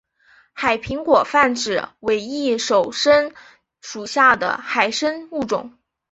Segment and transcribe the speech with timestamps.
[0.53, 3.31] 海苹果泛指伪翼手参
[3.81, 5.77] 属下的海参物种。